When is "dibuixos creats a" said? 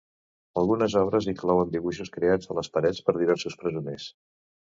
1.75-2.57